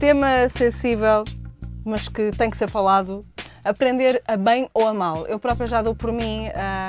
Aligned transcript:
Tema 0.00 0.48
sensível, 0.48 1.24
mas 1.84 2.08
que 2.08 2.30
tem 2.32 2.48
que 2.50 2.56
ser 2.56 2.68
falado. 2.70 3.24
Aprender 3.62 4.22
a 4.26 4.38
bem 4.38 4.70
ou 4.72 4.88
a 4.88 4.94
mal. 4.94 5.26
Eu 5.26 5.38
própria 5.38 5.66
já 5.66 5.82
dou 5.82 5.94
por 5.94 6.10
mim 6.10 6.46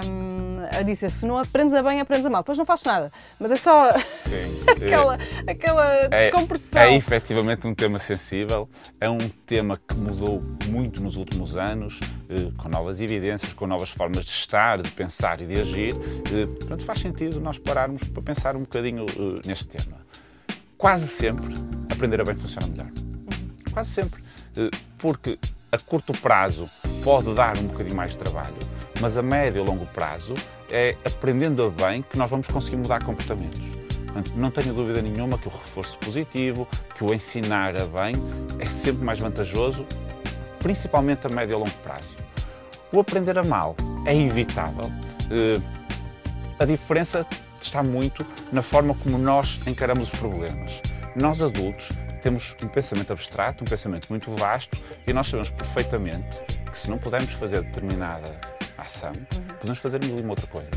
hum, 0.08 0.60
a 0.72 0.82
dizer: 0.84 1.12
se 1.12 1.26
não 1.26 1.38
aprendes 1.38 1.74
a 1.74 1.84
bem, 1.84 2.00
aprendes 2.00 2.26
a 2.26 2.30
mal. 2.30 2.42
Depois 2.42 2.58
não 2.58 2.64
faço 2.66 2.88
nada. 2.88 3.12
Mas 3.38 3.52
é 3.52 3.58
só 3.58 3.92
Sim. 3.92 4.64
aquela, 4.72 5.18
aquela 5.46 5.86
É, 6.10 6.30
descompressão. 6.32 6.82
é 6.82 6.96
efetivamente 6.96 7.68
um 7.68 7.76
tema 7.76 8.00
sensível, 8.00 8.70
é 9.02 9.10
um 9.10 9.18
tema 9.46 9.78
que 9.86 9.94
mudou 9.94 10.42
muito 10.70 11.04
nos 11.04 11.18
últimos 11.18 11.58
anos, 11.58 12.00
eh, 12.30 12.50
com 12.58 12.70
novas 12.70 13.02
evidências, 13.02 13.52
com 13.52 13.68
novas 13.68 13.90
formas 13.90 14.24
de 14.24 14.32
estar, 14.32 14.82
de 14.82 14.90
pensar 14.92 15.42
e 15.42 15.46
de 15.48 15.60
agir. 15.60 15.94
Eh, 16.34 16.46
Portanto, 16.58 16.86
faz 16.86 17.00
sentido 17.02 17.42
nós 17.42 17.58
pararmos 17.58 18.02
para 18.06 18.24
pensar 18.24 18.56
um 18.56 18.62
bocadinho 18.62 19.06
eh, 19.10 19.46
neste 19.46 19.68
tema. 19.68 19.98
Quase 20.78 21.08
sempre, 21.10 21.54
aprender 22.02 22.20
a 22.20 22.24
bem 22.24 22.36
funciona 22.36 22.66
melhor. 22.66 22.88
Quase 23.72 23.92
sempre. 23.92 24.24
Eh, 24.58 24.72
Porque 24.98 25.38
a 25.72 25.78
curto 25.78 26.14
prazo 26.14 26.68
pode 27.04 27.34
dar 27.36 27.56
um 27.58 27.64
bocadinho 27.68 27.96
mais 27.96 28.12
de 28.12 28.18
trabalho, 28.18 28.56
mas 29.00 29.18
a 29.18 29.22
médio 29.22 29.64
e 29.64 29.66
longo 29.66 29.86
prazo 29.86 30.34
é 30.72 30.96
aprendendo 31.06 31.64
a 31.64 31.70
bem 31.70 32.02
que 32.02 32.18
nós 32.18 32.30
vamos 32.30 32.48
conseguir 32.48 32.78
mudar 32.78 33.04
comportamentos. 33.04 33.62
Não 34.36 34.50
tenho 34.52 34.74
dúvida 34.74 35.02
nenhuma 35.02 35.38
que 35.38 35.48
o 35.48 35.52
reforço 35.52 35.98
positivo, 36.00 36.68
que 36.96 37.04
o 37.04 37.14
ensinar 37.14 37.76
a 37.80 37.86
bem 37.86 38.14
é 38.60 38.66
sempre 38.66 39.04
mais 39.06 39.20
vantajoso, 39.20 39.86
principalmente 40.60 41.28
a 41.28 41.30
médio 41.30 41.54
e 41.54 41.58
longo 41.58 41.72
prazo. 41.84 42.18
O 42.92 43.00
aprender 43.00 43.38
a 43.40 43.44
mal 43.44 43.76
é 44.06 44.16
evitável. 44.16 44.92
Eh, 45.30 45.62
A 46.60 46.66
diferença 46.66 47.26
está 47.60 47.82
muito 47.82 48.24
na 48.52 48.62
forma 48.62 48.94
como 48.96 49.18
nós 49.18 49.66
encaramos 49.66 50.12
os 50.14 50.20
problemas. 50.20 50.80
Nós 51.16 51.42
adultos 51.42 51.90
temos 52.22 52.56
um 52.64 52.68
pensamento 52.68 53.12
abstrato, 53.12 53.64
um 53.64 53.68
pensamento 53.68 54.08
muito 54.10 54.32
vasto 54.32 54.78
e 55.06 55.12
nós 55.12 55.28
sabemos 55.28 55.50
perfeitamente 55.50 56.42
que 56.72 56.78
se 56.78 56.90
não 56.90 56.98
pudermos 56.98 57.34
fazer 57.34 57.64
determinada 57.64 58.40
ação, 58.78 59.12
podemos 59.60 59.80
fazer 59.80 60.04
mil 60.04 60.18
e 60.18 60.22
uma 60.22 60.30
outra 60.30 60.48
coisas. 60.48 60.74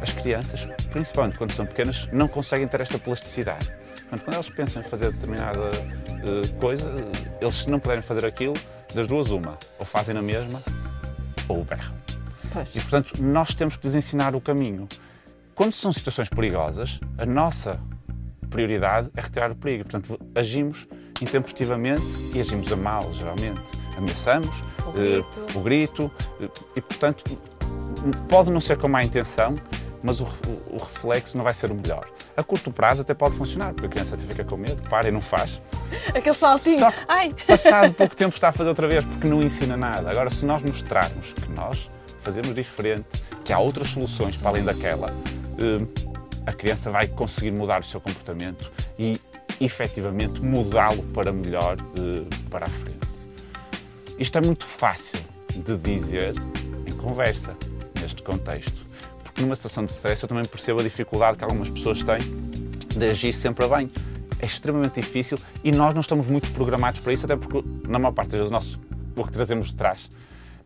As 0.00 0.12
crianças, 0.12 0.66
principalmente 0.90 1.36
quando 1.36 1.52
são 1.52 1.66
pequenas, 1.66 2.06
não 2.10 2.26
conseguem 2.26 2.66
ter 2.66 2.80
esta 2.80 2.98
plasticidade. 2.98 3.68
Portanto, 4.08 4.24
quando 4.24 4.34
eles 4.34 4.48
pensam 4.48 4.80
em 4.80 4.84
fazer 4.84 5.12
determinada 5.12 5.70
eh, 5.70 6.48
coisa, 6.58 6.88
eh, 6.88 7.38
eles 7.40 7.54
se 7.54 7.70
não 7.70 7.78
puderem 7.78 8.02
fazer 8.02 8.24
aquilo, 8.24 8.54
das 8.94 9.06
duas 9.06 9.30
uma, 9.30 9.58
ou 9.78 9.84
fazem 9.84 10.14
na 10.14 10.22
mesma, 10.22 10.62
ou 11.48 11.64
berram. 11.64 11.94
Pois. 12.52 12.68
E, 12.74 12.80
portanto, 12.80 13.22
nós 13.22 13.54
temos 13.54 13.76
que 13.76 13.86
lhes 13.86 13.94
ensinar 13.94 14.34
o 14.34 14.40
caminho. 14.40 14.88
Quando 15.54 15.72
são 15.72 15.92
situações 15.92 16.28
perigosas, 16.28 17.00
a 17.18 17.26
nossa 17.26 17.80
prioridade 18.46 19.10
é 19.16 19.20
retirar 19.20 19.50
o 19.50 19.56
perigo. 19.56 19.84
Portanto, 19.84 20.18
agimos 20.34 20.86
intempestivamente 21.20 22.02
e 22.34 22.40
agimos 22.40 22.70
a 22.72 22.76
mal, 22.76 23.12
geralmente. 23.12 23.60
Ameaçamos, 23.96 24.62
O 24.86 24.90
eh, 24.90 25.02
grito. 25.22 25.58
o 25.58 25.60
grito 25.60 26.10
eh, 26.40 26.48
e, 26.76 26.80
portanto, 26.80 27.24
pode 28.28 28.50
não 28.50 28.60
ser 28.60 28.76
com 28.78 28.88
má 28.88 29.02
intenção, 29.02 29.56
mas 30.02 30.20
o, 30.20 30.24
o- 30.24 30.74
o 30.74 30.76
reflexo 30.78 31.36
não 31.36 31.44
vai 31.44 31.54
ser 31.54 31.70
o 31.70 31.74
melhor. 31.74 32.04
A 32.36 32.42
curto 32.42 32.70
prazo 32.70 33.02
até 33.02 33.14
pode 33.14 33.34
funcionar, 33.36 33.72
porque 33.72 33.86
a 33.86 33.88
criança 33.88 34.14
até 34.14 34.24
fica 34.24 34.44
com 34.44 34.56
medo, 34.56 34.82
para 34.88 35.08
e 35.08 35.10
não 35.10 35.20
faz. 35.22 35.60
Aquele 36.14 36.34
saltinho. 36.36 36.78
Só 36.80 36.92
Ai! 37.08 37.34
Passado 37.46 37.92
pouco 37.94 38.14
tempo 38.14 38.34
está 38.34 38.48
a 38.48 38.52
fazer 38.52 38.68
outra 38.68 38.86
vez, 38.86 39.04
porque 39.04 39.26
não 39.26 39.42
ensina 39.42 39.76
nada. 39.76 40.10
Agora, 40.10 40.28
se 40.30 40.44
nós 40.44 40.62
mostrarmos 40.62 41.32
que 41.32 41.48
nós 41.50 41.90
fazemos 42.20 42.54
diferente, 42.54 43.22
que 43.44 43.52
há 43.52 43.58
outras 43.58 43.88
soluções 43.88 44.36
para 44.36 44.50
além 44.50 44.64
daquela, 44.64 45.08
eh, 45.58 46.05
a 46.46 46.52
criança 46.52 46.90
vai 46.90 47.06
conseguir 47.08 47.50
mudar 47.50 47.80
o 47.80 47.84
seu 47.84 48.00
comportamento 48.00 48.70
e, 48.98 49.20
efetivamente, 49.60 50.40
mudá-lo 50.40 51.02
para 51.14 51.32
melhor 51.32 51.76
eh, 51.98 52.24
para 52.48 52.66
a 52.66 52.68
frente. 52.68 53.06
Isto 54.18 54.38
é 54.38 54.40
muito 54.40 54.64
fácil 54.64 55.18
de 55.54 55.76
dizer 55.76 56.34
em 56.86 56.92
conversa, 56.92 57.54
neste 58.00 58.22
contexto. 58.22 58.86
Porque 59.24 59.42
numa 59.42 59.54
situação 59.56 59.84
de 59.84 59.90
stress 59.90 60.22
eu 60.22 60.28
também 60.28 60.44
percebo 60.44 60.80
a 60.80 60.82
dificuldade 60.82 61.36
que 61.38 61.44
algumas 61.44 61.68
pessoas 61.68 62.02
têm 62.02 62.18
de 62.96 63.04
agir 63.08 63.32
sempre 63.32 63.64
a 63.64 63.68
bem. 63.68 63.90
É 64.38 64.46
extremamente 64.46 65.00
difícil 65.00 65.38
e 65.64 65.72
nós 65.72 65.92
não 65.94 66.00
estamos 66.00 66.26
muito 66.26 66.50
programados 66.52 67.00
para 67.00 67.12
isso, 67.12 67.24
até 67.24 67.36
porque, 67.36 67.66
na 67.88 67.98
maior 67.98 68.12
parte 68.12 68.28
das 68.30 68.38
vezes, 68.38 68.50
o 68.50 68.52
nosso- 68.52 68.80
o 69.16 69.24
que 69.24 69.32
trazemos 69.32 69.68
de 69.68 69.74
trás 69.74 70.10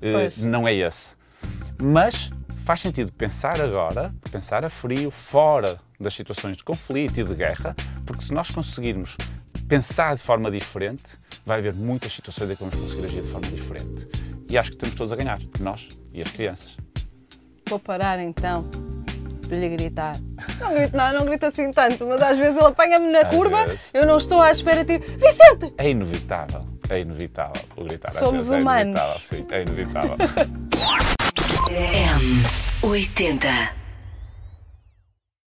eh, 0.03 0.13
Pois. 0.13 0.39
não 0.39 0.67
é 0.67 0.75
esse. 0.75 1.17
Mas 1.81 2.31
faz 2.71 2.83
sentido 2.83 3.11
pensar 3.11 3.61
agora, 3.61 4.15
pensar 4.31 4.65
a 4.65 4.71
frio, 4.71 5.11
fora 5.11 5.81
das 5.99 6.15
situações 6.15 6.57
de 6.57 6.63
conflito 6.63 7.19
e 7.19 7.25
de 7.25 7.35
guerra, 7.35 7.75
porque 8.07 8.23
se 8.23 8.33
nós 8.33 8.49
conseguirmos 8.53 9.17
pensar 9.69 10.15
de 10.15 10.23
forma 10.23 10.49
diferente, 10.53 11.19
vai 11.45 11.59
haver 11.59 11.75
muitas 11.75 12.13
situações 12.13 12.49
em 12.49 12.55
que 12.55 12.63
vamos 12.63 12.77
conseguir 12.77 13.07
agir 13.07 13.23
de 13.23 13.29
forma 13.29 13.49
diferente. 13.49 14.07
E 14.49 14.57
acho 14.57 14.71
que 14.71 14.77
temos 14.77 14.95
todos 14.95 15.13
a 15.13 15.17
ganhar, 15.17 15.41
nós 15.59 15.89
e 16.13 16.23
as 16.23 16.31
crianças. 16.31 16.77
Vou 17.69 17.81
parar 17.81 18.21
então 18.21 18.65
de 19.49 19.57
lhe 19.59 19.69
gritar. 19.71 20.15
Não 20.61 20.73
grito 20.73 20.97
nada, 20.97 21.19
não 21.19 21.27
grito 21.27 21.47
assim 21.47 21.73
tanto, 21.73 22.07
mas 22.07 22.23
às 22.23 22.39
vezes 22.39 22.57
ele 22.57 22.67
apanha-me 22.67 23.11
na 23.11 23.23
Às 23.23 23.35
curva, 23.35 23.67
vezes. 23.67 23.91
eu 23.93 24.07
não 24.07 24.17
estou 24.17 24.41
à 24.41 24.53
espera 24.53 24.85
de 24.85 24.97
Vicente! 24.97 25.75
É 25.77 25.91
inevitável, 25.91 26.65
é 26.89 27.01
inevitável 27.01 27.61
o 27.77 27.83
gritar. 27.83 28.11
às 28.11 28.15
Somos 28.15 28.47
vezes, 28.49 28.63
humanos. 28.63 28.97
É 28.97 29.01
inevitável, 29.01 29.19
sim, 29.19 29.47
é 29.51 29.63
inevitável. 29.63 30.17
M80. 32.83 33.80